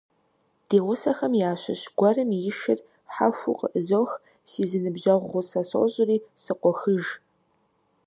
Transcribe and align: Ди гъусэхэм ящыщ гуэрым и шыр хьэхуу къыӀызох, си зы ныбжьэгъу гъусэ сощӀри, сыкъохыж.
Ди 0.67 0.77
гъусэхэм 0.85 1.33
ящыщ 1.51 1.81
гуэрым 1.97 2.29
и 2.49 2.51
шыр 2.59 2.79
хьэхуу 3.13 3.55
къыӀызох, 3.59 4.11
си 4.49 4.63
зы 4.69 4.79
ныбжьэгъу 4.83 5.29
гъусэ 5.31 5.61
сощӀри, 5.69 6.17
сыкъохыж. 6.43 7.05